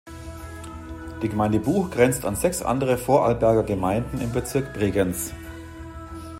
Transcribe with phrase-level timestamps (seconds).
[1.21, 5.31] Die Gemeinde Buch grenzt an sechs andere Vorarlberger Gemeinden im Bezirk Bregenz.